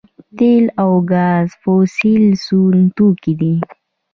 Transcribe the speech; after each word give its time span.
تیل 0.37 0.65
او 0.81 0.91
ګاز 1.11 1.47
فوسیل 1.61 2.23
سون 2.45 2.75
توکي 2.95 3.33
دي 3.39 3.53